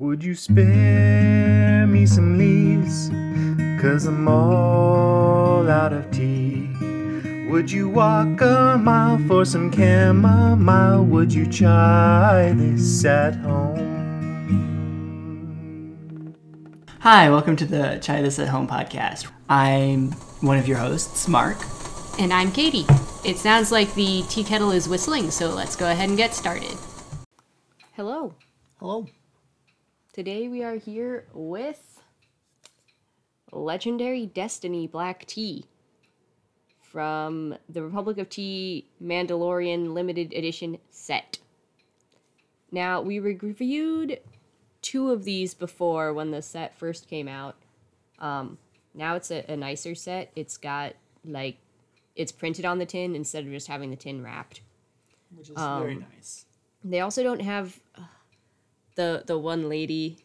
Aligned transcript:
Would 0.00 0.24
you 0.24 0.34
spare 0.34 1.86
me 1.86 2.04
some 2.04 2.36
leaves? 2.36 3.10
Cause 3.80 4.06
I'm 4.06 4.26
all 4.26 5.70
out 5.70 5.92
of 5.92 6.10
tea. 6.10 6.68
Would 7.48 7.70
you 7.70 7.88
walk 7.88 8.40
a 8.40 8.76
mile 8.76 9.18
for 9.28 9.44
some 9.44 9.70
chamomile? 9.70 11.04
Would 11.04 11.32
you 11.32 11.46
try 11.46 12.52
this 12.56 13.04
at 13.04 13.36
home? 13.36 13.94
Hi, 16.98 17.30
welcome 17.30 17.54
to 17.54 17.64
the 17.64 18.00
Try 18.02 18.20
This 18.20 18.40
at 18.40 18.48
Home 18.48 18.66
podcast. 18.66 19.30
I'm 19.48 20.10
one 20.40 20.58
of 20.58 20.66
your 20.66 20.78
hosts, 20.78 21.28
Mark. 21.28 21.58
And 22.18 22.32
I'm 22.32 22.50
Katie. 22.50 22.86
It 23.24 23.38
sounds 23.38 23.70
like 23.70 23.94
the 23.94 24.24
tea 24.28 24.42
kettle 24.42 24.72
is 24.72 24.88
whistling, 24.88 25.30
so 25.30 25.50
let's 25.50 25.76
go 25.76 25.88
ahead 25.88 26.08
and 26.08 26.18
get 26.18 26.34
started. 26.34 26.76
Hello. 27.92 28.34
Hello. 28.80 29.06
Today 30.14 30.46
we 30.46 30.62
are 30.62 30.76
here 30.76 31.26
with 31.32 32.00
Legendary 33.50 34.26
Destiny 34.26 34.86
Black 34.86 35.26
Tea 35.26 35.64
from 36.78 37.56
the 37.68 37.82
Republic 37.82 38.18
of 38.18 38.28
Tea 38.28 38.86
Mandalorian 39.02 39.92
Limited 39.92 40.32
Edition 40.32 40.78
set. 40.88 41.40
Now, 42.70 43.00
we 43.00 43.18
reviewed 43.18 44.20
two 44.82 45.10
of 45.10 45.24
these 45.24 45.52
before 45.52 46.14
when 46.14 46.30
the 46.30 46.42
set 46.42 46.78
first 46.78 47.08
came 47.08 47.26
out. 47.26 47.56
Um, 48.20 48.58
now 48.94 49.16
it's 49.16 49.32
a, 49.32 49.44
a 49.50 49.56
nicer 49.56 49.96
set. 49.96 50.30
It's 50.36 50.56
got 50.56 50.92
like 51.24 51.56
it's 52.14 52.30
printed 52.30 52.64
on 52.64 52.78
the 52.78 52.86
tin 52.86 53.16
instead 53.16 53.44
of 53.44 53.50
just 53.50 53.66
having 53.66 53.90
the 53.90 53.96
tin 53.96 54.22
wrapped. 54.22 54.60
Which 55.34 55.50
is 55.50 55.56
very 55.56 55.94
Um, 55.94 56.06
nice. 56.14 56.44
They 56.84 57.00
also 57.00 57.24
don't 57.24 57.42
have 57.42 57.80
uh, 57.98 58.02
the 58.94 59.22
the 59.26 59.38
one 59.38 59.68
lady 59.68 60.18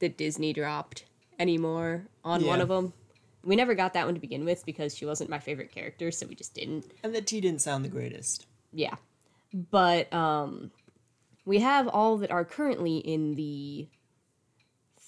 that 0.00 0.16
Disney 0.16 0.52
dropped 0.52 1.04
anymore 1.38 2.06
on 2.24 2.44
one 2.44 2.60
of 2.60 2.68
them. 2.68 2.92
We 3.44 3.56
never 3.56 3.74
got 3.74 3.94
that 3.94 4.06
one 4.06 4.14
to 4.14 4.20
begin 4.20 4.44
with 4.44 4.64
because 4.64 4.96
she 4.96 5.04
wasn't 5.04 5.30
my 5.30 5.40
favorite 5.40 5.72
character, 5.72 6.10
so 6.12 6.26
we 6.26 6.34
just 6.34 6.54
didn't. 6.54 6.86
And 7.02 7.14
the 7.14 7.20
tea 7.20 7.40
didn't 7.40 7.60
sound 7.60 7.84
the 7.84 7.88
greatest. 7.88 8.46
Yeah. 8.72 8.94
But 9.52 10.12
um 10.12 10.70
we 11.44 11.58
have 11.60 11.88
all 11.88 12.18
that 12.18 12.30
are 12.30 12.44
currently 12.44 12.98
in 12.98 13.34
the 13.34 13.88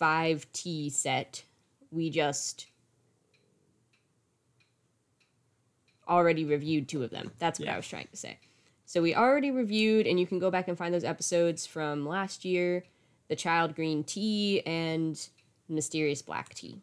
5T 0.01 0.91
set. 0.91 1.45
We 1.93 2.11
just 2.11 2.67
already 6.09 6.45
reviewed 6.45 6.89
two 6.89 7.03
of 7.05 7.11
them. 7.11 7.31
That's 7.39 7.61
what 7.61 7.69
I 7.69 7.77
was 7.77 7.87
trying 7.87 8.09
to 8.09 8.17
say. 8.17 8.39
So 8.95 9.03
we 9.03 9.13
already 9.13 9.51
reviewed 9.51 10.07
and 10.07 10.21
you 10.21 10.27
can 10.29 10.39
go 10.39 10.53
back 10.53 10.69
and 10.69 10.79
find 10.79 10.95
those 10.95 11.03
episodes 11.03 11.67
from 11.67 12.07
last 12.07 12.45
year, 12.45 12.85
the 13.27 13.35
child 13.35 13.75
green 13.75 14.05
tea 14.05 14.63
and 14.65 15.21
mysterious 15.69 16.23
black 16.23 16.55
tea. 16.55 16.81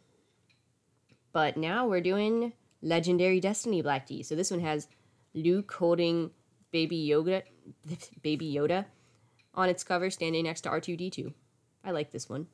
But 1.31 1.55
now 1.55 1.87
we're 1.87 2.01
doing 2.01 2.51
legendary 2.81 3.39
destiny 3.39 3.81
black 3.81 4.07
tea. 4.07 4.23
So 4.23 4.35
this 4.35 4.51
one 4.51 4.59
has 4.59 4.89
Luke 5.33 5.71
holding 5.71 6.31
baby 6.73 7.07
Yoda 7.09 7.43
baby 8.21 8.53
Yoda 8.53 8.83
on 9.55 9.69
its 9.69 9.85
cover 9.85 10.09
standing 10.09 10.43
next 10.43 10.61
to 10.61 10.69
R2D2. 10.69 11.33
I 11.85 11.91
like 11.91 12.11
this 12.11 12.27
one. 12.27 12.47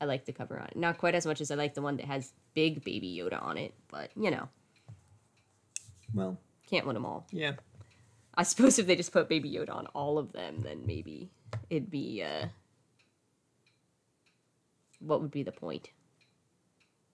I 0.00 0.06
like 0.06 0.24
the 0.24 0.32
cover 0.32 0.58
on 0.58 0.66
it. 0.66 0.76
Not 0.76 0.98
quite 0.98 1.14
as 1.14 1.26
much 1.26 1.40
as 1.40 1.52
I 1.52 1.54
like 1.54 1.74
the 1.74 1.82
one 1.82 1.96
that 1.98 2.06
has 2.06 2.32
big 2.54 2.82
baby 2.82 3.16
Yoda 3.22 3.40
on 3.40 3.56
it, 3.56 3.72
but 3.86 4.10
you 4.16 4.32
know, 4.32 4.48
Well, 6.12 6.40
can't 6.68 6.86
win 6.86 6.94
them 6.94 7.06
all. 7.06 7.24
yeah. 7.30 7.52
I 8.38 8.44
suppose 8.44 8.78
if 8.78 8.86
they 8.86 8.94
just 8.96 9.12
put 9.12 9.28
Baby 9.28 9.50
Yoda 9.50 9.74
on 9.74 9.86
all 9.88 10.16
of 10.16 10.32
them, 10.32 10.60
then 10.62 10.86
maybe 10.86 11.28
it'd 11.68 11.90
be 11.90 12.22
uh 12.22 12.46
what 15.00 15.20
would 15.20 15.30
be 15.30 15.42
the 15.42 15.52
point? 15.52 15.90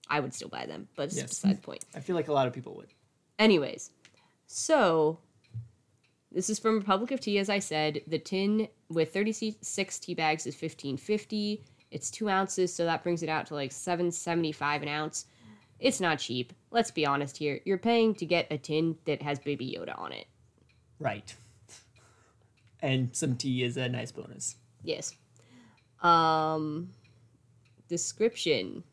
I 0.07 0.19
would 0.19 0.33
still 0.33 0.49
buy 0.49 0.65
them, 0.65 0.87
but 0.95 1.05
it's 1.07 1.17
Yes. 1.17 1.29
beside 1.29 1.57
the 1.57 1.61
point. 1.61 1.83
I 1.95 1.99
feel 1.99 2.15
like 2.15 2.27
a 2.27 2.33
lot 2.33 2.47
of 2.47 2.53
people 2.53 2.75
would. 2.75 2.89
Anyways, 3.39 3.89
so 4.47 5.19
this 6.31 6.49
is 6.49 6.59
from 6.59 6.77
Republic 6.77 7.11
of 7.11 7.19
Tea, 7.19 7.39
as 7.39 7.49
I 7.49 7.59
said. 7.59 8.01
The 8.07 8.19
tin 8.19 8.67
with 8.89 9.11
36 9.13 9.99
tea 9.99 10.13
bags 10.13 10.45
is 10.45 10.53
1550. 10.53 11.63
It's 11.91 12.11
two 12.11 12.29
ounces, 12.29 12.73
so 12.73 12.85
that 12.85 13.03
brings 13.03 13.23
it 13.23 13.29
out 13.29 13.47
to 13.47 13.55
like 13.55 13.71
775 13.71 14.83
an 14.83 14.87
ounce. 14.89 15.25
It's 15.79 15.99
not 15.99 16.19
cheap. 16.19 16.53
Let's 16.71 16.91
be 16.91 17.05
honest 17.05 17.37
here. 17.37 17.61
You're 17.65 17.77
paying 17.77 18.13
to 18.15 18.25
get 18.25 18.51
a 18.51 18.57
tin 18.57 18.97
that 19.05 19.21
has 19.21 19.39
Baby 19.39 19.75
Yoda 19.77 19.97
on 19.99 20.11
it. 20.11 20.27
Right. 20.99 21.35
And 22.81 23.15
some 23.15 23.35
tea 23.35 23.63
is 23.63 23.77
a 23.77 23.89
nice 23.89 24.11
bonus. 24.11 24.55
Yes. 24.83 25.15
Um 26.01 26.89
description. 27.87 28.83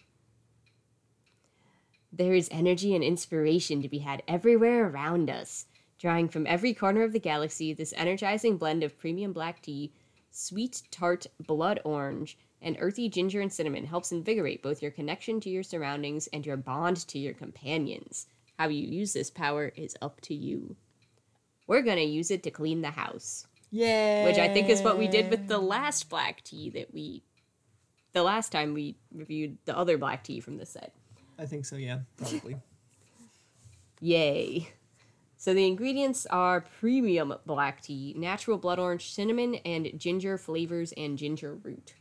There 2.13 2.35
is 2.35 2.49
energy 2.51 2.95
and 2.95 3.03
inspiration 3.03 3.81
to 3.83 3.89
be 3.89 3.99
had 3.99 4.23
everywhere 4.29 4.87
around 4.87 5.31
us. 5.31 5.67
Drawing 5.99 6.29
from 6.29 6.47
every 6.47 6.75
corner 6.75 7.05
of 7.05 7.13
the 7.13 7.21
galaxy, 7.21 7.73
this 7.73 7.95
energizing 7.97 8.59
blend 8.59 8.83
of 8.83 8.99
premium 8.99 9.33
black 9.33 9.63
tea, 9.63 9.93
sweet 10.31 10.83
tart 10.91 11.27
blood 11.47 11.81
orange, 11.84 12.37
and 12.61 12.77
earthy 12.81 13.09
ginger 13.09 13.41
and 13.41 13.53
cinnamon 13.53 13.87
helps 13.87 14.13
invigorate 14.13 14.63
both 14.63 14.83
your 14.83 14.91
connection 14.91 15.41
to 15.41 15.51
your 15.51 15.63
surroundings 15.63 16.27
and 16.33 16.45
your 16.45 16.57
bond 16.57 16.97
to 17.09 17.19
your 17.19 17.34
companions. 17.34 18.27
How 18.59 18.69
you 18.69 18.87
use 18.87 19.13
this 19.13 19.31
power 19.31 19.73
is 19.77 19.97
up 20.03 20.21
to 20.23 20.34
you. 20.34 20.77
We're 21.67 21.83
gonna 21.83 22.00
use 22.00 22.31
it 22.31 22.43
to 22.45 22.50
clean 22.50 22.83
the 22.83 22.91
house 22.91 23.47
Yeah. 23.71 24.25
which 24.25 24.39
I 24.39 24.53
think 24.53 24.69
is 24.69 24.83
what 24.83 24.99
we 24.99 25.09
did 25.09 25.31
with 25.31 25.49
the 25.49 25.59
last 25.59 26.09
black 26.09 26.43
tea 26.43 26.71
that 26.71 26.93
we, 26.93 27.23
the 28.12 28.23
last 28.23 28.53
time 28.53 28.75
we 28.75 28.97
reviewed 29.12 29.59
the 29.65 29.77
other 29.77 29.97
black 29.99 30.25
tea 30.25 30.41
from 30.41 30.59
the 30.59 30.67
set. 30.67 30.95
I 31.39 31.47
think 31.47 31.65
so, 31.65 31.77
yeah. 31.77 32.01
Probably. 32.17 32.56
Yay. 34.01 34.69
So 35.37 35.55
the 35.55 35.67
ingredients 35.67 36.25
are 36.27 36.61
premium 36.61 37.34
black 37.47 37.81
tea, 37.81 38.15
natural 38.17 38.59
blood 38.59 38.78
orange, 38.78 39.12
cinnamon, 39.12 39.56
and 39.65 39.91
ginger 39.97 40.39
flavors 40.39 40.93
and 40.97 41.19
ginger 41.19 41.55
root. 41.55 41.95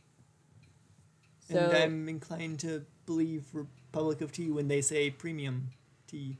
So 1.50 1.58
and 1.58 1.76
I'm 1.76 2.08
inclined 2.08 2.60
to 2.60 2.84
believe 3.04 3.44
Republic 3.52 4.20
of 4.20 4.30
Tea 4.30 4.50
when 4.50 4.68
they 4.68 4.80
say 4.80 5.10
premium 5.10 5.70
tea. 6.06 6.38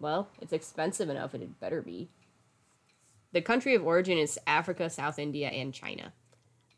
Well, 0.00 0.28
it's 0.40 0.52
expensive 0.52 1.08
enough, 1.08 1.34
and 1.34 1.42
it 1.42 1.60
better 1.60 1.82
be. 1.82 2.08
The 3.32 3.42
country 3.42 3.74
of 3.74 3.86
origin 3.86 4.18
is 4.18 4.38
Africa, 4.46 4.90
South 4.90 5.18
India, 5.18 5.48
and 5.48 5.72
China. 5.72 6.12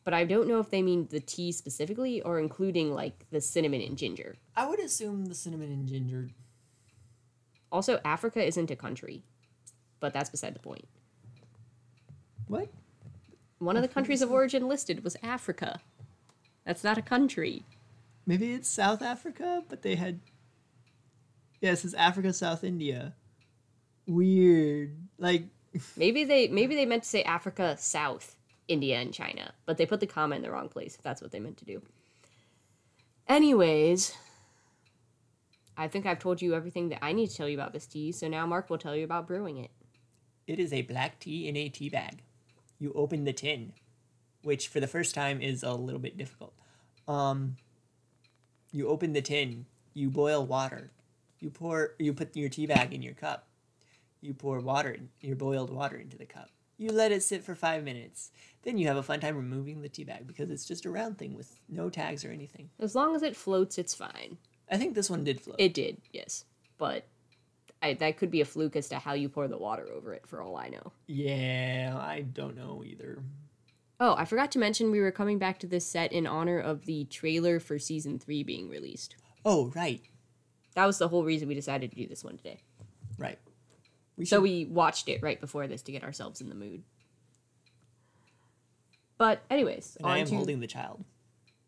But 0.04 0.14
I 0.14 0.24
don't 0.24 0.48
know 0.48 0.58
if 0.58 0.70
they 0.70 0.82
mean 0.82 1.08
the 1.10 1.20
tea 1.20 1.52
specifically 1.52 2.20
or 2.20 2.38
including 2.38 2.92
like 2.92 3.24
the 3.30 3.40
cinnamon 3.40 3.80
and 3.80 3.96
ginger. 3.96 4.36
I 4.56 4.68
would 4.68 4.80
assume 4.80 5.26
the 5.26 5.34
cinnamon 5.34 5.70
and 5.70 5.88
ginger. 5.88 6.30
Also, 7.70 8.00
Africa 8.04 8.44
isn't 8.44 8.70
a 8.70 8.76
country, 8.76 9.22
but 10.00 10.12
that's 10.12 10.28
beside 10.28 10.54
the 10.54 10.58
point. 10.58 10.86
What? 12.48 12.68
One 13.58 13.76
of 13.76 13.82
the 13.82 13.88
countries 13.88 14.20
of 14.20 14.32
origin 14.32 14.68
listed 14.68 15.04
was 15.04 15.16
Africa. 15.22 15.80
That's 16.66 16.84
not 16.84 16.98
a 16.98 17.02
country. 17.02 17.64
Maybe 18.26 18.52
it's 18.52 18.68
South 18.68 19.02
Africa, 19.02 19.62
but 19.68 19.82
they 19.82 19.94
had. 19.94 20.20
Yeah, 21.62 21.72
it 21.72 21.78
says 21.78 21.94
Africa, 21.94 22.32
South 22.34 22.64
India. 22.64 23.14
Weird. 24.06 24.96
Like, 25.16 25.44
Maybe 25.96 26.24
they 26.24 26.48
maybe 26.48 26.74
they 26.74 26.84
meant 26.84 27.04
to 27.04 27.08
say 27.08 27.22
Africa, 27.22 27.76
South, 27.78 28.36
India, 28.68 28.98
and 28.98 29.14
China, 29.14 29.54
but 29.64 29.78
they 29.78 29.86
put 29.86 30.00
the 30.00 30.06
comma 30.06 30.36
in 30.36 30.42
the 30.42 30.50
wrong 30.50 30.68
place 30.68 30.96
if 30.96 31.02
that's 31.02 31.22
what 31.22 31.30
they 31.30 31.40
meant 31.40 31.56
to 31.58 31.64
do. 31.64 31.80
Anyways, 33.26 34.12
I 35.78 35.88
think 35.88 36.04
I've 36.04 36.18
told 36.18 36.42
you 36.42 36.54
everything 36.54 36.90
that 36.90 36.98
I 37.02 37.12
need 37.12 37.30
to 37.30 37.36
tell 37.36 37.48
you 37.48 37.56
about 37.56 37.72
this 37.72 37.86
tea, 37.86 38.12
so 38.12 38.28
now 38.28 38.44
Mark 38.44 38.68
will 38.68 38.76
tell 38.76 38.94
you 38.94 39.04
about 39.04 39.26
brewing 39.26 39.56
it. 39.56 39.70
it 40.46 40.58
is 40.58 40.72
a 40.74 40.82
black 40.82 41.18
tea 41.20 41.48
in 41.48 41.56
a 41.56 41.68
tea 41.70 41.88
bag. 41.88 42.22
You 42.78 42.92
open 42.94 43.24
the 43.24 43.32
tin, 43.32 43.72
which 44.42 44.68
for 44.68 44.80
the 44.80 44.86
first 44.88 45.14
time 45.14 45.40
is 45.40 45.62
a 45.62 45.72
little 45.72 46.00
bit 46.00 46.19
difficult. 46.19 46.52
Um, 47.08 47.56
you 48.72 48.88
open 48.88 49.12
the 49.14 49.22
tin, 49.22 49.64
you 49.94 50.10
boil 50.10 50.44
water, 50.44 50.90
you 51.42 51.50
pour, 51.50 51.94
you 51.98 52.14
put 52.14 52.36
your 52.36 52.48
tea 52.48 52.66
bag 52.66 52.94
in 52.94 53.02
your 53.02 53.14
cup, 53.14 53.48
you 54.20 54.32
pour 54.32 54.60
water, 54.60 54.96
your 55.20 55.34
boiled 55.34 55.70
water 55.70 55.96
into 55.96 56.16
the 56.16 56.24
cup. 56.24 56.48
You 56.78 56.90
let 56.90 57.12
it 57.12 57.22
sit 57.22 57.44
for 57.44 57.54
five 57.54 57.84
minutes. 57.84 58.30
Then 58.62 58.78
you 58.78 58.86
have 58.86 58.96
a 58.96 59.02
fun 59.02 59.20
time 59.20 59.36
removing 59.36 59.82
the 59.82 59.88
tea 59.88 60.04
bag 60.04 60.26
because 60.26 60.50
it's 60.50 60.64
just 60.64 60.84
a 60.86 60.90
round 60.90 61.18
thing 61.18 61.34
with 61.34 61.60
no 61.68 61.90
tags 61.90 62.24
or 62.24 62.30
anything. 62.30 62.70
As 62.78 62.94
long 62.94 63.14
as 63.16 63.22
it 63.22 63.36
floats, 63.36 63.76
it's 63.76 63.94
fine. 63.94 64.38
I 64.70 64.76
think 64.76 64.94
this 64.94 65.10
one 65.10 65.24
did 65.24 65.40
float. 65.40 65.56
It 65.58 65.74
did, 65.74 66.00
yes, 66.12 66.44
but 66.78 67.06
I, 67.82 67.94
that 67.94 68.16
could 68.16 68.30
be 68.30 68.40
a 68.40 68.44
fluke 68.44 68.76
as 68.76 68.88
to 68.90 68.98
how 69.00 69.14
you 69.14 69.28
pour 69.28 69.48
the 69.48 69.58
water 69.58 69.86
over 69.92 70.14
it, 70.14 70.26
for 70.26 70.40
all 70.40 70.56
I 70.56 70.68
know. 70.68 70.92
yeah, 71.08 71.96
I 72.00 72.20
don't 72.20 72.56
know 72.56 72.82
either. 72.86 73.18
Oh, 73.98 74.14
I 74.16 74.24
forgot 74.24 74.50
to 74.52 74.58
mention 74.58 74.90
we 74.90 75.00
were 75.00 75.12
coming 75.12 75.38
back 75.38 75.58
to 75.60 75.66
this 75.66 75.86
set 75.86 76.12
in 76.12 76.26
honor 76.26 76.58
of 76.58 76.86
the 76.86 77.04
trailer 77.04 77.60
for 77.60 77.78
season 77.78 78.18
three 78.18 78.42
being 78.42 78.68
released. 78.68 79.16
Oh, 79.44 79.72
right, 79.74 80.02
That 80.74 80.86
was 80.86 80.98
the 80.98 81.08
whole 81.08 81.24
reason 81.24 81.48
we 81.48 81.54
decided 81.54 81.90
to 81.90 81.96
do 81.96 82.06
this 82.06 82.24
one 82.24 82.36
today. 82.36 82.60
right. 83.19 83.38
We 84.16 84.24
So 84.26 84.36
should- 84.36 84.42
we 84.42 84.64
watched 84.66 85.08
it 85.08 85.22
right 85.22 85.40
before 85.40 85.66
this 85.66 85.82
to 85.82 85.92
get 85.92 86.02
ourselves 86.04 86.40
in 86.40 86.48
the 86.48 86.54
mood. 86.54 86.82
But 89.19 89.42
anyways, 89.50 89.96
I 90.02 90.19
am 90.19 90.26
to 90.26 90.34
holding 90.34 90.60
the 90.60 90.66
child. 90.66 91.04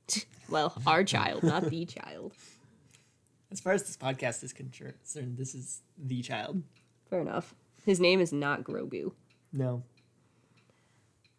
well, 0.51 0.75
our 0.87 1.05
child, 1.05 1.43
not 1.43 1.71
the 1.71 1.85
child. 1.87 2.33
As 3.51 3.61
far 3.61 3.73
as 3.73 3.85
this 3.85 3.97
podcast 3.97 4.43
is 4.43 4.53
concerned, 4.53 5.37
this 5.37 5.55
is 5.55 5.81
the 5.97 6.21
child. 6.23 6.63
Fair 7.09 7.21
enough. 7.21 7.55
His 7.87 8.01
name 8.01 8.21
is 8.21 8.33
not 8.33 8.65
Grogu. 8.65 9.13
No. 9.53 9.85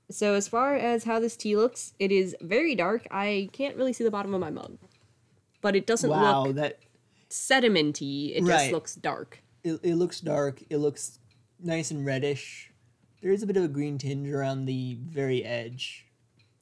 So 0.10 0.36
as 0.36 0.48
far 0.48 0.76
as 0.76 1.04
how 1.04 1.20
this 1.20 1.36
tea 1.36 1.56
looks, 1.58 1.94
it 2.00 2.12
is 2.12 2.36
very 2.40 2.76
dark. 2.76 3.08
I 3.12 3.50
can't 3.52 3.76
really 3.76 3.92
see 3.94 4.04
the 4.04 4.12
bottom 4.12 4.34
of 4.34 4.40
my 4.40 4.52
mug. 4.52 4.78
But 5.62 5.76
it 5.76 5.86
doesn't 5.88 6.10
Wow, 6.10 6.46
look 6.46 6.56
that 6.56 6.80
sedimenty. 7.36 8.36
It 8.36 8.46
just 8.46 8.72
looks 8.72 8.96
dark. 8.96 9.42
it, 9.64 9.80
it 9.84 9.96
looks 9.96 10.20
dark. 10.22 10.64
It 10.70 10.78
looks 10.78 11.20
nice 11.60 11.92
and 11.92 12.06
reddish. 12.06 12.72
There 13.22 13.32
is 13.32 13.44
a 13.44 13.48
bit 13.48 13.58
of 13.58 13.64
a 13.64 13.68
green 13.68 13.98
tinge 13.98 14.30
around 14.30 14.66
the 14.66 14.98
very 15.02 15.44
edge. 15.44 16.06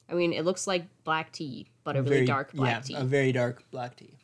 I 0.08 0.14
mean, 0.14 0.32
it 0.32 0.44
looks 0.44 0.66
like 0.66 0.86
black 1.04 1.32
tea, 1.32 1.66
but 1.82 1.96
a 1.96 2.02
really 2.02 2.16
very 2.16 2.26
dark 2.26 2.52
black 2.52 2.88
yeah, 2.88 2.96
tea. 2.98 3.02
A 3.02 3.04
very 3.04 3.32
dark 3.32 3.64
black 3.70 3.96
tea. 3.96 4.18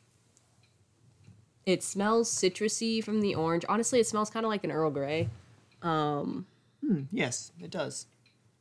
It 1.65 1.83
smells 1.83 2.29
citrusy 2.33 3.03
from 3.03 3.21
the 3.21 3.35
orange. 3.35 3.65
Honestly, 3.69 3.99
it 3.99 4.07
smells 4.07 4.29
kind 4.29 4.45
of 4.45 4.49
like 4.49 4.63
an 4.63 4.71
Earl 4.71 4.89
Grey. 4.91 5.29
Um, 5.81 6.47
Hmm, 6.81 7.03
yes, 7.11 7.51
it 7.61 7.69
does. 7.69 8.07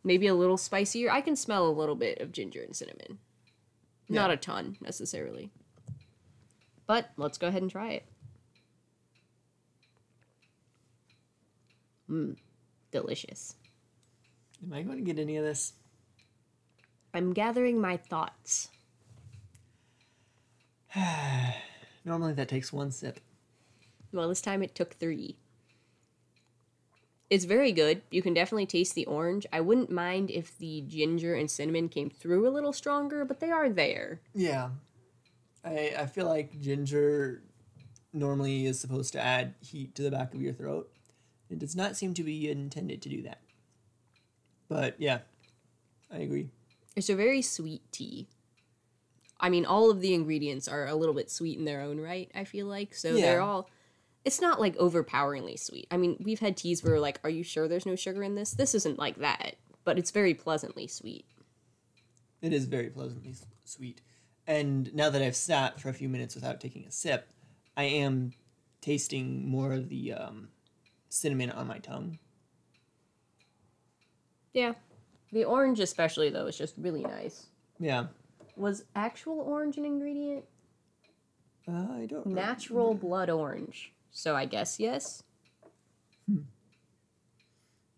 Maybe 0.04 0.26
a 0.26 0.34
little 0.34 0.56
spicier. 0.56 1.10
I 1.10 1.20
can 1.20 1.37
smell 1.37 1.66
a 1.66 1.70
little 1.70 1.94
bit 1.94 2.20
of 2.20 2.32
ginger 2.32 2.62
and 2.62 2.76
cinnamon. 2.76 3.19
Not 4.08 4.31
a 4.31 4.37
ton 4.37 4.76
necessarily. 4.81 5.50
But 6.90 7.08
let's 7.16 7.38
go 7.38 7.46
ahead 7.46 7.62
and 7.62 7.70
try 7.70 7.90
it. 7.90 8.04
Mmm, 12.10 12.34
delicious. 12.90 13.54
Am 14.60 14.72
I 14.72 14.82
going 14.82 14.98
to 14.98 15.04
get 15.04 15.20
any 15.20 15.37
of 15.37 15.44
this? 15.44 15.75
I'm 17.14 17.32
gathering 17.32 17.81
my 17.81 17.96
thoughts. 17.96 18.70
Normally 22.04 22.32
that 22.32 22.48
takes 22.48 22.72
one 22.72 22.90
sip. 22.90 23.20
Well, 24.12 24.28
this 24.28 24.42
time 24.42 24.60
it 24.60 24.75
took 24.75 24.94
three. 24.94 25.37
It's 27.31 27.44
very 27.44 27.70
good. 27.70 28.02
You 28.10 28.20
can 28.20 28.34
definitely 28.34 28.66
taste 28.66 28.96
the 28.96 29.06
orange. 29.06 29.46
I 29.52 29.60
wouldn't 29.60 29.92
mind 29.92 30.32
if 30.32 30.58
the 30.58 30.82
ginger 30.88 31.37
and 31.37 31.48
cinnamon 31.48 31.88
came 31.88 32.10
through 32.10 32.48
a 32.48 32.50
little 32.50 32.72
stronger, 32.72 33.25
but 33.25 33.38
they 33.38 33.52
are 33.52 33.69
there. 33.69 34.19
Yeah. 34.34 34.70
I 35.65 35.93
I 35.99 36.07
feel 36.07 36.27
like 36.27 36.61
ginger 36.61 37.43
normally 38.12 38.67
is 38.67 38.81
supposed 38.81 39.12
to 39.12 39.21
add 39.21 39.55
heat 39.61 39.95
to 39.95 40.03
the 40.03 40.11
back 40.11 40.35
of 40.35 40.43
your 40.43 40.53
throat. 40.53 40.91
It 41.49 41.59
does 41.59 41.77
not 41.77 41.97
seem 41.97 42.15
to 42.15 42.23
be 42.23 42.51
intended 42.51 43.03
to 43.03 43.09
do 43.09 43.23
that. 43.23 43.41
But 44.69 44.97
yeah, 44.99 45.21
I 46.11 46.19
agree. 46.19 46.51
It's 46.97 47.09
a 47.09 47.17
very 47.17 47.43
sweet 47.43 47.83
tea. 47.93 48.29
I 49.39 49.49
mean, 49.49 49.65
all 49.65 49.91
of 49.91 50.01
the 50.01 50.15
ingredients 50.15 50.69
are 50.69 50.87
a 50.87 50.95
little 50.95 51.15
bit 51.15 51.31
sweet 51.31 51.59
in 51.59 51.65
their 51.65 51.81
own 51.81 51.99
right, 51.99 52.31
I 52.35 52.45
feel 52.45 52.67
like. 52.67 52.95
So 52.95 53.15
they're 53.15 53.41
all. 53.41 53.69
It's 54.25 54.41
not 54.41 54.61
like 54.61 54.77
overpoweringly 54.77 55.57
sweet. 55.57 55.87
I 55.91 55.97
mean, 55.97 56.19
we've 56.23 56.41
had 56.41 56.57
teas 56.57 56.85
where 56.85 56.93
we're 56.93 57.01
like, 57.01 57.19
are 57.25 57.31
you 57.31 57.43
sure 57.43 57.69
there's 57.69 57.87
no 57.87 57.97
sugar 57.97 58.23
in 58.23 58.35
this? 58.35 58.51
This 58.53 58.75
isn't 58.75 58.99
like 58.99 59.17
that, 59.17 59.55
but 59.85 59.99
it's 59.99 60.11
very 60.11 60.35
pleasantly 60.35 60.87
sweet. 60.87 61.25
It 62.43 62.53
is 62.53 62.67
very 62.67 62.91
pleasantly 62.91 63.35
sweet. 63.65 64.03
And 64.46 64.92
now 64.94 65.10
that 65.10 65.22
I've 65.22 65.37
sat 65.37 65.81
for 65.81 65.88
a 65.88 65.94
few 65.94 66.08
minutes 66.08 66.34
without 66.34 66.60
taking 66.60 66.84
a 66.84 66.90
sip, 66.90 67.28
I 67.76 67.84
am 67.84 68.32
tasting 68.81 69.48
more 69.48 69.72
of 69.72 69.88
the 69.88 70.14
um, 70.14 70.48
cinnamon 71.08 71.50
on 71.50 71.66
my 71.69 71.78
tongue. 71.78 72.19
Yeah. 74.52 74.72
The 75.32 75.44
orange, 75.44 75.78
especially, 75.78 76.31
though, 76.31 76.46
is 76.46 76.58
just 76.58 76.75
really 76.76 77.02
nice. 77.02 77.46
Yeah. 77.78 78.06
Was 78.56 78.84
actual 78.96 79.40
orange 79.40 79.76
an 79.76 79.84
ingredient? 79.84 80.44
Uh, 81.69 81.87
I 81.92 82.06
don't 82.06 82.26
know. 82.26 82.34
Natural 82.34 82.94
blood 82.94 83.31
orange. 83.31 83.92
So 84.10 84.34
I 84.34 84.44
guess 84.46 84.81
yes. 84.81 85.22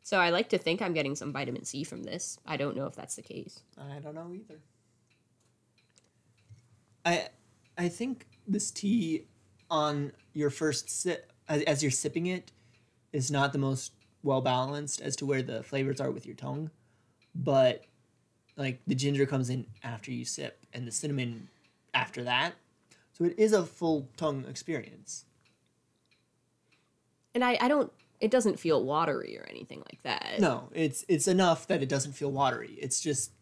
So 0.03 0.19
I 0.19 0.31
like 0.31 0.51
to 0.51 0.59
think 0.59 0.83
I'm 0.83 0.93
getting 0.93 1.15
some 1.15 1.33
vitamin 1.33 1.65
C 1.65 1.85
from 1.85 2.03
this. 2.03 2.39
I 2.45 2.59
don't 2.59 2.77
know 2.77 2.87
if 2.87 2.95
that's 2.95 3.17
the 3.17 3.23
case. 3.23 3.63
I 3.79 3.99
don't 3.99 4.15
know 4.15 4.31
either. 4.35 4.61
I 7.05 7.29
I 7.77 7.89
think 7.89 8.27
this 8.47 8.71
tea 8.71 9.25
on 9.71 10.13
your 10.35 10.51
first 10.51 10.91
sip 10.91 11.33
as, 11.49 11.63
as 11.63 11.83
you're 11.83 11.91
sipping 11.91 12.27
it 12.27 12.53
is 13.13 13.31
not 13.31 13.53
the 13.53 13.59
most 13.59 13.93
well 14.23 14.41
balanced 14.41 15.01
as 15.01 15.17
to 15.17 15.27
where 15.27 15.43
the 15.43 15.63
flavors 15.63 16.01
are 16.01 16.11
with 16.11 16.27
your 16.27 16.37
tongue, 16.37 16.71
but 17.35 17.85
like 18.57 18.81
the 18.87 18.95
ginger 18.95 19.27
comes 19.27 19.51
in 19.51 19.67
after 19.83 20.13
you 20.13 20.25
sip 20.25 20.65
and 20.73 20.87
the 20.87 20.93
cinnamon 20.93 21.49
after 21.95 22.23
that. 22.25 22.55
So 23.13 23.25
it 23.25 23.35
is 23.39 23.53
a 23.53 23.65
full 23.65 24.09
tongue 24.17 24.45
experience. 24.49 25.25
And 27.35 27.45
I, 27.45 27.59
I 27.61 27.69
don't 27.69 27.93
it 28.21 28.31
doesn't 28.31 28.61
feel 28.61 28.85
watery 28.85 29.37
or 29.37 29.45
anything 29.51 29.81
like 29.81 30.03
that. 30.03 30.37
No, 30.39 30.69
it's 30.73 31.05
it's 31.09 31.27
enough 31.27 31.67
that 31.67 31.83
it 31.83 31.89
doesn't 31.89 32.13
feel 32.13 32.31
watery. 32.31 32.79
It's 32.81 33.01
just 33.01 33.33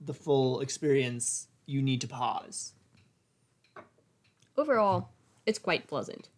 the 0.00 0.14
full 0.14 0.60
experience. 0.60 1.48
You 1.66 1.82
need 1.82 2.00
to 2.02 2.08
pause. 2.08 2.74
Overall, 4.60 5.08
it's 5.46 5.58
quite 5.58 5.88
pleasant. 5.88 6.28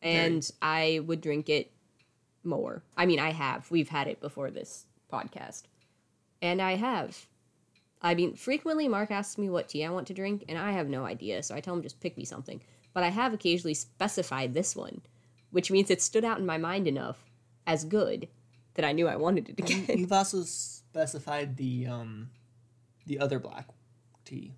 And 0.00 0.48
I 0.62 1.00
would 1.04 1.20
drink 1.20 1.48
it 1.48 1.72
more. 2.44 2.84
I 2.96 3.04
mean, 3.04 3.18
I 3.18 3.32
have. 3.32 3.68
We've 3.68 3.88
had 3.88 4.06
it 4.06 4.20
before 4.20 4.52
this 4.52 4.86
podcast. 5.12 5.64
And 6.40 6.62
I 6.62 6.76
have. 6.76 7.26
I 8.00 8.14
mean, 8.14 8.36
frequently 8.36 8.86
Mark 8.86 9.10
asks 9.10 9.38
me 9.38 9.50
what 9.50 9.68
tea 9.68 9.84
I 9.84 9.90
want 9.90 10.06
to 10.06 10.14
drink, 10.14 10.44
and 10.48 10.56
I 10.56 10.70
have 10.70 10.88
no 10.88 11.04
idea, 11.04 11.42
so 11.42 11.56
I 11.56 11.60
tell 11.60 11.74
him 11.74 11.82
just 11.82 11.98
pick 11.98 12.16
me 12.16 12.24
something. 12.24 12.60
But 12.94 13.02
I 13.02 13.08
have 13.08 13.34
occasionally 13.34 13.74
specified 13.74 14.54
this 14.54 14.76
one, 14.76 15.00
which 15.50 15.72
means 15.72 15.90
it 15.90 16.00
stood 16.00 16.24
out 16.24 16.38
in 16.38 16.46
my 16.46 16.58
mind 16.58 16.86
enough 16.86 17.24
as 17.66 17.84
good 17.84 18.28
that 18.74 18.84
I 18.84 18.92
knew 18.92 19.08
I 19.08 19.16
wanted 19.16 19.48
it 19.48 19.58
again. 19.58 19.98
You've 19.98 20.12
also 20.12 20.44
specified 20.44 21.56
the 21.56 21.88
um, 21.88 22.30
the 23.04 23.18
other 23.18 23.40
black 23.40 23.66
tea. 24.24 24.52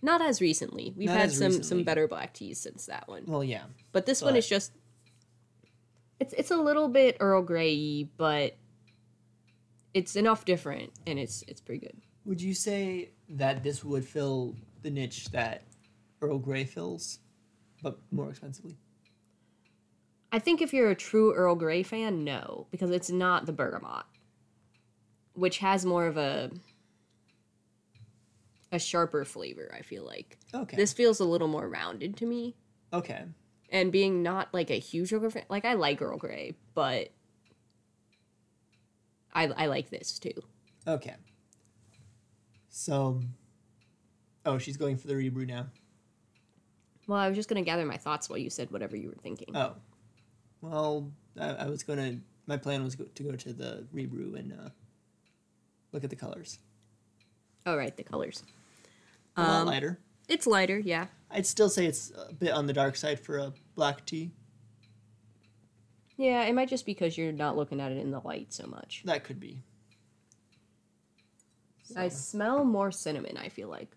Not 0.00 0.22
as 0.22 0.40
recently. 0.40 0.94
We've 0.96 1.08
Not 1.08 1.16
had 1.16 1.26
as 1.26 1.38
some 1.38 1.62
some 1.62 1.82
better 1.82 2.06
black 2.06 2.32
teas 2.32 2.58
since 2.58 2.86
that 2.86 3.08
one. 3.08 3.24
Well, 3.26 3.42
yeah, 3.42 3.64
But 3.92 4.06
this 4.06 4.22
one 4.22 4.36
is 4.36 4.48
just 4.48 4.72
it's 6.20 6.32
it's 6.34 6.50
a 6.50 6.56
little 6.56 6.88
bit 6.88 7.16
Earl 7.20 7.42
Grey, 7.42 8.08
but 8.16 8.56
it's 9.94 10.16
enough 10.16 10.44
different 10.44 10.92
and 11.06 11.18
it's 11.18 11.42
it's 11.48 11.60
pretty 11.60 11.80
good. 11.80 11.96
Would 12.24 12.40
you 12.40 12.54
say 12.54 13.10
that 13.30 13.62
this 13.62 13.84
would 13.84 14.04
fill 14.04 14.54
the 14.82 14.90
niche 14.90 15.30
that 15.30 15.62
Earl 16.20 16.38
Grey 16.38 16.64
fills, 16.64 17.18
but 17.82 17.98
more 18.10 18.30
expensively? 18.30 18.76
I 20.30 20.38
think 20.38 20.60
if 20.60 20.74
you're 20.74 20.90
a 20.90 20.94
true 20.94 21.32
Earl 21.32 21.54
Grey 21.54 21.82
fan, 21.82 22.22
no, 22.22 22.66
because 22.70 22.90
it's 22.90 23.10
not 23.10 23.46
the 23.46 23.52
bergamot, 23.52 24.04
which 25.32 25.58
has 25.58 25.86
more 25.86 26.06
of 26.06 26.18
a 26.18 26.50
a 28.72 28.78
sharper 28.78 29.24
flavor, 29.24 29.72
I 29.76 29.82
feel 29.82 30.04
like. 30.04 30.38
Okay. 30.54 30.76
This 30.76 30.92
feels 30.92 31.20
a 31.20 31.24
little 31.24 31.48
more 31.48 31.68
rounded 31.68 32.16
to 32.18 32.26
me. 32.26 32.54
Okay. 32.92 33.24
And 33.70 33.92
being 33.92 34.22
not 34.22 34.52
like 34.52 34.70
a 34.70 34.78
huge 34.78 35.12
Earl 35.12 35.20
Grey 35.20 35.30
fan, 35.30 35.44
like 35.48 35.64
I 35.64 35.74
like 35.74 36.00
Earl 36.00 36.16
Grey, 36.16 36.54
but 36.74 37.10
I 39.32 39.44
I 39.48 39.66
like 39.66 39.90
this 39.90 40.18
too. 40.18 40.32
Okay. 40.86 41.14
So, 42.70 43.20
oh, 44.46 44.58
she's 44.58 44.76
going 44.76 44.96
for 44.96 45.06
the 45.08 45.16
rebrew 45.16 45.46
now. 45.46 45.66
Well, 47.06 47.18
I 47.18 47.28
was 47.28 47.36
just 47.36 47.48
gonna 47.48 47.62
gather 47.62 47.84
my 47.84 47.96
thoughts 47.96 48.28
while 48.28 48.38
you 48.38 48.50
said 48.50 48.70
whatever 48.70 48.96
you 48.96 49.08
were 49.08 49.16
thinking. 49.22 49.56
Oh, 49.56 49.74
well, 50.60 51.10
I, 51.38 51.50
I 51.50 51.66
was 51.66 51.82
gonna. 51.82 52.18
My 52.46 52.56
plan 52.56 52.82
was 52.84 52.94
go, 52.94 53.04
to 53.04 53.22
go 53.22 53.32
to 53.32 53.52
the 53.52 53.86
rebrew 53.92 54.34
and 54.34 54.52
uh, 54.52 54.68
look 55.92 56.04
at 56.04 56.10
the 56.10 56.16
colors. 56.16 56.58
Oh, 57.66 57.76
right, 57.76 57.94
the 57.94 58.02
colors. 58.02 58.42
A 59.38 59.42
lot 59.42 59.60
Um, 59.62 59.66
lighter. 59.68 59.98
It's 60.28 60.46
lighter, 60.46 60.78
yeah. 60.78 61.06
I'd 61.30 61.46
still 61.46 61.68
say 61.68 61.86
it's 61.86 62.10
a 62.10 62.32
bit 62.34 62.50
on 62.52 62.66
the 62.66 62.72
dark 62.72 62.96
side 62.96 63.20
for 63.20 63.38
a 63.38 63.52
black 63.74 64.04
tea. 64.04 64.32
Yeah, 66.16 66.42
it 66.44 66.54
might 66.54 66.68
just 66.68 66.84
because 66.84 67.16
you're 67.16 67.32
not 67.32 67.56
looking 67.56 67.80
at 67.80 67.92
it 67.92 67.98
in 67.98 68.10
the 68.10 68.20
light 68.20 68.52
so 68.52 68.66
much. 68.66 69.02
That 69.04 69.22
could 69.24 69.38
be. 69.38 69.62
I 71.96 72.08
smell 72.08 72.64
more 72.64 72.90
cinnamon, 72.90 73.36
I 73.36 73.48
feel 73.48 73.68
like. 73.68 73.90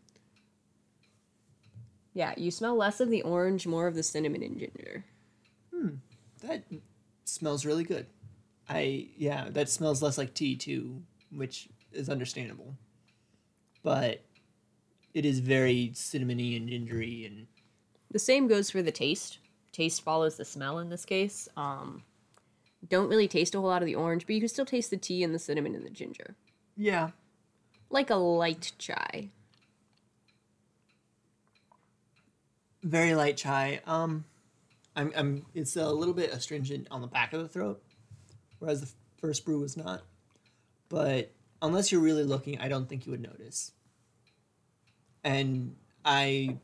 Yeah, 2.13 2.33
you 2.37 2.51
smell 2.51 2.75
less 2.75 2.99
of 2.99 3.09
the 3.09 3.21
orange, 3.23 3.65
more 3.65 3.87
of 3.87 3.95
the 3.95 4.03
cinnamon 4.03 4.43
and 4.43 4.59
ginger. 4.59 5.05
Hmm. 5.73 5.95
That 6.41 6.63
smells 7.25 7.65
really 7.65 7.83
good. 7.83 8.05
I 8.69 9.07
yeah, 9.17 9.47
that 9.49 9.69
smells 9.69 10.01
less 10.01 10.17
like 10.17 10.33
tea 10.33 10.55
too, 10.55 11.01
which 11.31 11.67
is 11.91 12.09
understandable. 12.09 12.75
But 13.83 14.23
it 15.13 15.25
is 15.25 15.39
very 15.39 15.91
cinnamony 15.93 16.55
and 16.57 16.69
gingery 16.69 17.25
and 17.25 17.47
The 18.11 18.19
same 18.19 18.47
goes 18.47 18.69
for 18.69 18.81
the 18.81 18.91
taste. 18.91 19.39
Taste 19.71 20.01
follows 20.03 20.35
the 20.37 20.45
smell 20.45 20.79
in 20.79 20.89
this 20.89 21.05
case. 21.05 21.47
Um, 21.55 22.03
don't 22.87 23.09
really 23.09 23.27
taste 23.27 23.55
a 23.55 23.59
whole 23.59 23.69
lot 23.69 23.81
of 23.81 23.85
the 23.85 23.95
orange, 23.95 24.25
but 24.25 24.33
you 24.35 24.41
can 24.41 24.49
still 24.49 24.65
taste 24.65 24.89
the 24.89 24.97
tea 24.97 25.23
and 25.23 25.33
the 25.33 25.39
cinnamon 25.39 25.75
and 25.75 25.85
the 25.85 25.89
ginger. 25.89 26.35
yeah. 26.75 27.09
like 27.89 28.09
a 28.09 28.15
light 28.15 28.71
chai. 28.77 29.29
Very 32.83 33.13
light 33.13 33.37
chai. 33.37 33.81
Um, 33.85 34.25
I'm, 34.95 35.11
I'm. 35.15 35.45
It's 35.53 35.75
a 35.75 35.89
little 35.89 36.13
bit 36.15 36.31
astringent 36.33 36.87
on 36.89 37.01
the 37.01 37.07
back 37.07 37.31
of 37.33 37.41
the 37.41 37.47
throat, 37.47 37.81
whereas 38.59 38.81
the 38.81 38.89
first 39.19 39.45
brew 39.45 39.59
was 39.59 39.77
not. 39.77 40.01
But 40.89 41.31
unless 41.61 41.91
you're 41.91 42.01
really 42.01 42.23
looking, 42.23 42.59
I 42.59 42.67
don't 42.67 42.89
think 42.89 43.05
you 43.05 43.11
would 43.11 43.21
notice. 43.21 43.71
And 45.23 45.75
I 46.03 46.57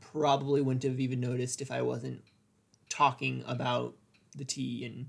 probably 0.00 0.60
wouldn't 0.60 0.82
have 0.82 1.00
even 1.00 1.20
noticed 1.20 1.60
if 1.62 1.70
I 1.70 1.82
wasn't 1.82 2.22
talking 2.88 3.42
about 3.46 3.94
the 4.36 4.44
tea 4.44 4.84
and 4.84 5.06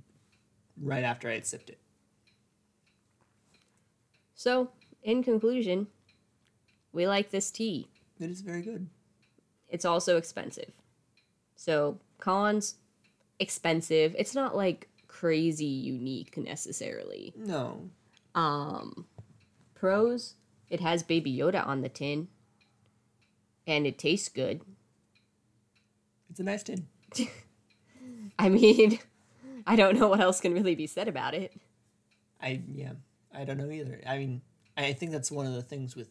right 0.81 1.03
after 1.03 1.29
I 1.29 1.33
had 1.33 1.45
sipped 1.45 1.69
it. 1.69 1.79
So, 4.35 4.71
in 5.03 5.23
conclusion, 5.23 5.87
we 6.91 7.07
like 7.07 7.31
this 7.31 7.51
tea. 7.51 7.87
It 8.19 8.29
is 8.29 8.41
very 8.41 8.61
good. 8.61 8.87
It's 9.69 9.85
also 9.85 10.17
expensive. 10.17 10.73
So, 11.55 11.99
cons, 12.19 12.75
expensive. 13.39 14.15
It's 14.17 14.35
not 14.35 14.55
like 14.55 14.89
crazy 15.07 15.65
unique 15.65 16.37
necessarily. 16.37 17.33
No, 17.37 17.89
Um, 18.35 19.05
pros, 19.75 20.35
it 20.69 20.79
has 20.79 21.03
Baby 21.03 21.35
Yoda 21.35 21.65
on 21.65 21.81
the 21.81 21.89
tin, 21.89 22.27
and 23.67 23.85
it 23.87 23.97
tastes 23.97 24.29
good. 24.29 24.61
it's 26.29 26.39
a 26.39 26.43
nice 26.43 26.63
tin. 26.63 26.87
I 28.39 28.49
mean, 28.49 28.99
I 29.67 29.75
don't 29.75 29.97
know 29.99 30.07
what 30.07 30.19
else 30.19 30.41
can 30.41 30.53
really 30.53 30.75
be 30.75 30.87
said 30.87 31.07
about 31.07 31.33
it. 31.33 31.53
I 32.41 32.61
yeah, 32.73 32.93
I 33.33 33.45
don't 33.45 33.57
know 33.57 33.69
either. 33.69 34.01
I 34.07 34.17
mean, 34.17 34.41
I 34.75 34.93
think 34.93 35.11
that's 35.11 35.31
one 35.31 35.45
of 35.45 35.53
the 35.53 35.61
things 35.61 35.95
with 35.95 36.09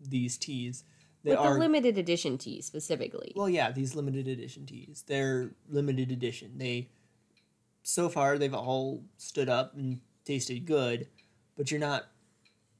these 0.00 0.36
teas. 0.36 0.84
They 1.24 1.30
With 1.30 1.38
are 1.40 1.54
the 1.54 1.60
limited 1.60 1.98
edition 1.98 2.38
tea 2.38 2.60
specifically. 2.60 3.32
well, 3.34 3.48
yeah, 3.48 3.72
these 3.72 3.94
limited 3.94 4.28
edition 4.28 4.66
teas. 4.66 5.04
They're 5.06 5.50
limited 5.68 6.12
edition. 6.12 6.58
They 6.58 6.88
so 7.82 8.08
far 8.08 8.36
they've 8.38 8.52
all 8.54 9.04
stood 9.16 9.48
up 9.48 9.74
and 9.74 10.00
tasted 10.24 10.66
good, 10.66 11.08
but 11.56 11.70
you're 11.70 11.80
not 11.80 12.06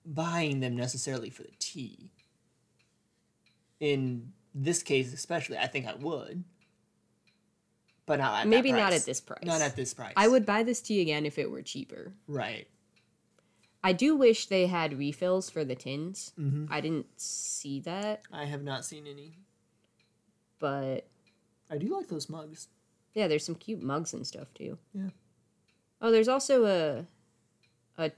buying 0.05 0.61
them 0.61 0.77
necessarily 0.77 1.31
for 1.31 1.43
the 1.43 1.53
tea. 1.59 2.11
In 3.81 4.33
this 4.55 4.83
case, 4.83 5.13
especially, 5.13 5.59
I 5.59 5.67
think 5.67 5.87
I 5.87 5.95
would, 5.95 6.45
but 8.07 8.19
not 8.19 8.41
at 8.41 8.47
Maybe 8.49 8.73
not 8.73 8.93
at 8.93 9.05
this 9.05 9.21
price. 9.21 9.45
Not 9.45 9.61
at 9.61 9.77
this 9.77 9.93
price. 9.93 10.15
I 10.17 10.29
would 10.29 10.47
buy 10.47 10.63
this 10.63 10.81
tea 10.81 11.01
again 11.03 11.27
if 11.27 11.39
it 11.39 11.51
were 11.51 11.63
cheaper. 11.63 12.13
right. 12.27 12.67
I 13.85 13.93
do 13.93 14.17
wish 14.17 14.47
they 14.47 14.67
had 14.67 14.99
refills 14.99 15.49
for 15.49 15.65
the 15.65 15.77
tins. 15.77 16.33
Mhm. 16.37 16.67
I 16.69 16.81
didn't 16.81 17.21
see 17.21 17.79
that, 17.81 18.23
I 18.33 18.47
have 18.47 18.65
not 18.65 18.85
seen 18.85 19.07
any. 19.07 19.39
but 20.59 21.07
I 21.71 21.77
do 21.79 21.95
like 21.97 22.09
those 22.09 22.29
mugs. 22.29 22.69
yeah, 23.15 23.29
there's 23.29 23.45
some 23.45 23.55
cute 23.55 23.83
mugs 23.83 24.13
and 24.15 24.27
stuff 24.27 24.53
too. 24.55 24.79
Yeah. 24.93 25.11
Oh, 26.01 26.11
there's 26.11 26.29
also 26.29 26.65
a 26.65 27.07
a 28.03 28.11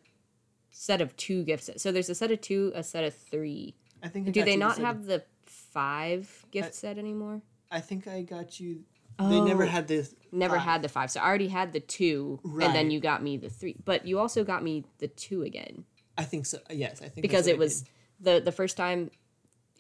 set 0.71 1.01
of 1.03 1.17
two 1.17 1.43
gift 1.45 1.65
sets. 1.65 1.83
So 1.83 1.93
there's 1.93 2.09
a 2.09 2.15
set 2.15 2.31
of 2.31 2.41
two, 2.41 2.73
a 2.75 2.83
set 2.83 3.05
of 3.05 3.15
three. 3.15 3.75
I 4.03 4.09
think. 4.09 4.29
I 4.29 4.31
Do 4.31 4.45
they 4.45 4.57
not 4.57 4.79
have 4.79 5.05
the 5.07 5.25
five 5.73 6.45
gift 6.51 6.69
I- 6.69 6.73
set 6.73 6.99
anymore? 6.99 7.43
I 7.71 7.81
think 7.81 8.07
I 8.09 8.23
got 8.23 8.59
you. 8.59 8.85
They 9.19 9.41
never 9.41 9.65
Oh. 9.65 9.67
had 9.67 9.89
this. 9.89 10.15
Never 10.31 10.55
five. 10.57 10.65
had 10.65 10.83
the 10.83 10.89
five. 10.89 11.11
So 11.11 11.21
I 11.21 11.27
already 11.27 11.49
had 11.49 11.73
the 11.73 11.81
two, 11.81 12.39
and 12.45 12.73
then 12.75 12.91
you 12.93 13.01
got 13.01 13.21
me 13.23 13.37
the 13.37 13.51
three. 13.51 13.75
But 13.85 14.07
you 14.07 14.19
also 14.21 14.45
got 14.45 14.63
me 14.63 14.85
the 14.99 15.09
two 15.09 15.43
again 15.43 15.85
I 16.17 16.23
think 16.25 16.47
so. 16.47 16.59
Yes, 16.71 17.01
I 17.03 17.09
think 17.09 17.23
because 17.23 17.47
it 17.49 17.57
I 17.57 17.59
was 17.59 17.83
did. 17.83 17.91
the 18.21 18.41
the 18.45 18.53
first 18.53 18.77
time 18.77 19.11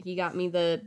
he 0.04 0.16
got 0.16 0.34
me 0.36 0.48
the 0.48 0.82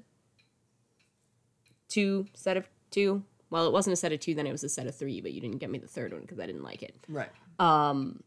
two 1.88 2.26
set 2.34 2.58
of 2.58 2.68
two. 2.90 3.24
Well, 3.50 3.68
it 3.68 3.74
wasn't 3.74 3.94
a 3.94 3.98
set 3.98 4.14
of 4.14 4.20
two, 4.22 4.34
then 4.36 4.48
it 4.48 4.52
was 4.52 4.64
a 4.64 4.70
set 4.70 4.88
of 4.88 4.96
three. 4.96 5.22
But 5.22 5.34
you 5.34 5.42
didn't 5.42 5.58
get 5.58 5.70
me 5.70 5.78
the 5.78 5.88
third 5.88 6.14
one 6.14 6.22
because 6.22 6.40
I 6.40 6.46
didn't 6.46 6.64
like 6.64 6.84
it. 6.84 6.96
right. 7.10 7.30
Um, 7.60 8.22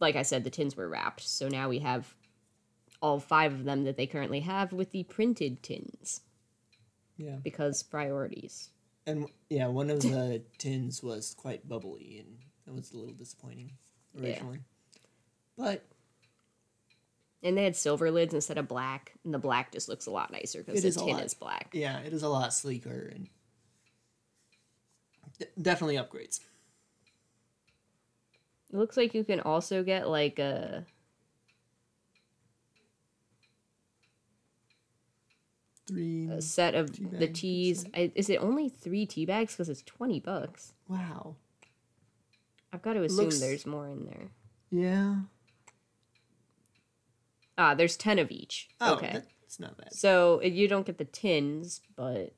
like 0.00 0.14
I 0.16 0.22
said, 0.22 0.44
the 0.44 0.50
tins 0.50 0.76
were 0.76 0.88
wrapped, 0.88 1.22
so 1.22 1.48
now 1.48 1.68
we 1.68 1.80
have 1.80 2.14
all 3.00 3.20
five 3.20 3.52
of 3.52 3.64
them 3.64 3.84
that 3.84 3.96
they 3.96 4.06
currently 4.06 4.40
have 4.40 4.72
with 4.72 4.90
the 4.90 5.04
printed 5.04 5.62
tins 5.62 6.20
Yeah, 7.16 7.36
because 7.42 7.82
priorities. 7.82 8.70
and 9.06 9.26
yeah, 9.50 9.66
one 9.68 9.90
of 9.90 10.00
the 10.02 10.42
tins 10.58 11.02
was 11.02 11.34
quite 11.34 11.68
bubbly, 11.68 12.18
and 12.18 12.38
that 12.66 12.74
was 12.74 12.92
a 12.92 12.96
little 12.96 13.14
disappointing 13.14 13.72
originally. 14.20 14.58
Yeah. 14.58 15.64
But 15.64 15.84
And 17.42 17.56
they 17.56 17.64
had 17.64 17.76
silver 17.76 18.10
lids 18.10 18.34
instead 18.34 18.58
of 18.58 18.68
black, 18.68 19.12
and 19.24 19.32
the 19.32 19.38
black 19.38 19.72
just 19.72 19.88
looks 19.88 20.06
a 20.06 20.10
lot 20.10 20.30
nicer 20.32 20.62
because 20.62 20.82
the 20.82 20.88
is 20.88 20.96
tin 20.96 21.06
lot. 21.08 21.22
is 21.24 21.34
black. 21.34 21.70
yeah, 21.72 21.98
it 22.00 22.12
is 22.12 22.22
a 22.22 22.28
lot 22.28 22.52
sleeker 22.52 23.10
and 23.14 23.28
d- 25.38 25.46
definitely 25.60 25.96
upgrades. 25.96 26.40
It 28.72 28.76
looks 28.76 28.96
like 28.96 29.14
you 29.14 29.24
can 29.24 29.40
also 29.40 29.82
get 29.82 30.08
like 30.08 30.38
a 30.38 30.84
Three. 35.88 36.28
a 36.30 36.40
set 36.42 36.74
of 36.74 36.92
Tea 36.92 37.04
the 37.10 37.26
teas. 37.28 37.86
I, 37.94 38.12
is 38.14 38.28
it 38.30 38.40
only 38.42 38.68
three 38.68 39.06
tea 39.06 39.26
bags? 39.26 39.54
Because 39.54 39.68
it's 39.68 39.82
twenty 39.82 40.20
bucks. 40.20 40.74
Wow. 40.86 41.34
I've 42.72 42.82
got 42.82 42.92
to 42.92 43.02
assume 43.02 43.24
Looks- 43.24 43.40
there's 43.40 43.66
more 43.66 43.88
in 43.88 44.04
there. 44.06 44.28
Yeah. 44.70 45.16
Ah, 47.56 47.74
there's 47.74 47.96
ten 47.96 48.18
of 48.18 48.30
each. 48.30 48.68
Oh, 48.80 48.94
okay. 48.94 49.22
that's 49.42 49.58
not 49.58 49.76
bad. 49.76 49.92
So 49.92 50.40
you 50.42 50.68
don't 50.68 50.86
get 50.86 50.98
the 50.98 51.04
tins, 51.04 51.80
but 51.96 52.34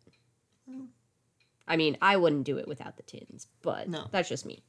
I 1.69 1.76
mean, 1.76 1.97
I 2.00 2.16
wouldn't 2.16 2.45
do 2.45 2.59
it 2.59 2.66
without 2.69 2.97
the 2.97 3.02
tins, 3.02 3.49
but 3.62 3.88
No. 3.88 4.07
that's 4.11 4.28
just 4.28 4.47
me. 4.47 4.62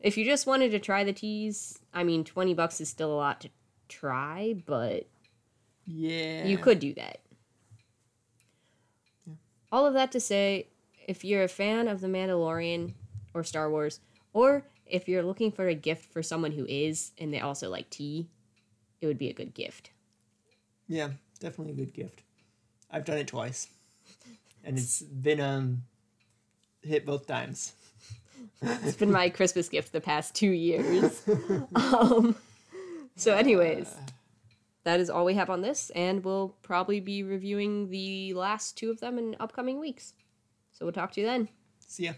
If 0.00 0.16
you 0.16 0.24
just 0.24 0.46
wanted 0.46 0.70
to 0.70 0.78
try 0.78 1.02
the 1.04 1.12
teas, 1.12 1.80
I 1.92 2.04
mean, 2.04 2.24
20 2.24 2.54
bucks 2.54 2.80
is 2.80 2.88
still 2.88 3.12
a 3.12 3.16
lot 3.16 3.40
to 3.42 3.50
try, 3.88 4.54
but 4.64 5.08
Yeah. 5.90 6.44
you 6.44 6.58
could 6.58 6.78
do 6.78 6.92
that. 6.94 7.20
All 9.72 9.86
of 9.86 9.94
that 9.94 10.12
to 10.12 10.20
say, 10.20 10.68
if 11.06 11.24
you're 11.24 11.42
a 11.42 11.48
fan 11.48 11.88
of 11.88 12.00
The 12.00 12.08
Mandalorian 12.08 12.92
or 13.32 13.42
Star 13.42 13.70
Wars, 13.70 14.00
or 14.32 14.64
if 14.86 15.08
you're 15.08 15.22
looking 15.22 15.50
for 15.50 15.68
a 15.68 15.74
gift 15.74 16.12
for 16.12 16.22
someone 16.22 16.52
who 16.52 16.66
is 16.66 17.12
and 17.18 17.32
they 17.32 17.40
also 17.40 17.70
like 17.70 17.88
tea, 17.90 18.28
it 19.00 19.06
would 19.06 19.18
be 19.18 19.28
a 19.28 19.34
good 19.34 19.54
gift. 19.54 19.90
Yeah, 20.88 21.10
definitely 21.40 21.72
a 21.72 21.76
good 21.76 21.94
gift. 21.94 22.22
I've 22.90 23.04
done 23.04 23.18
it 23.18 23.26
twice, 23.26 23.68
and 24.64 24.78
it's 24.78 25.02
been 25.02 25.40
um 25.40 25.82
hit 26.82 27.04
both 27.04 27.26
times. 27.26 27.72
It's 28.62 28.96
been 28.96 29.12
my 29.12 29.28
Christmas 29.28 29.68
gift 29.68 29.92
the 29.92 30.00
past 30.00 30.34
two 30.34 30.50
years. 30.50 31.22
um, 31.74 32.36
so, 33.16 33.34
anyways, 33.34 33.94
that 34.88 35.00
is 35.00 35.10
all 35.10 35.24
we 35.24 35.34
have 35.34 35.50
on 35.50 35.60
this, 35.60 35.90
and 35.90 36.24
we'll 36.24 36.56
probably 36.62 36.98
be 37.00 37.22
reviewing 37.22 37.90
the 37.90 38.32
last 38.34 38.76
two 38.76 38.90
of 38.90 39.00
them 39.00 39.18
in 39.18 39.36
upcoming 39.38 39.78
weeks. 39.78 40.14
So, 40.72 40.84
we'll 40.84 40.92
talk 40.92 41.12
to 41.12 41.20
you 41.20 41.26
then. 41.26 41.48
See 41.86 42.04
ya. 42.04 42.12